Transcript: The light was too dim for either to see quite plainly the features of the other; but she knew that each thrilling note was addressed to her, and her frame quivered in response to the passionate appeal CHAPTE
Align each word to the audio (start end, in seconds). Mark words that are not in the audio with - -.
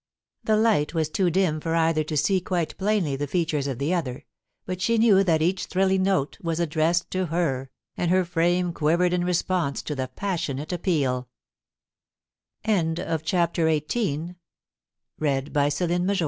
The 0.43 0.57
light 0.57 0.95
was 0.95 1.09
too 1.09 1.29
dim 1.29 1.59
for 1.59 1.75
either 1.75 2.03
to 2.05 2.17
see 2.17 2.41
quite 2.41 2.75
plainly 2.79 3.15
the 3.15 3.27
features 3.27 3.67
of 3.67 3.77
the 3.77 3.93
other; 3.93 4.25
but 4.65 4.81
she 4.81 4.97
knew 4.97 5.23
that 5.23 5.43
each 5.43 5.67
thrilling 5.67 6.01
note 6.01 6.39
was 6.41 6.59
addressed 6.59 7.11
to 7.11 7.27
her, 7.27 7.69
and 7.95 8.09
her 8.09 8.25
frame 8.25 8.73
quivered 8.73 9.13
in 9.13 9.23
response 9.23 9.83
to 9.83 9.93
the 9.93 10.07
passionate 10.07 10.73
appeal 10.73 11.29
CHAPTE 12.65 15.15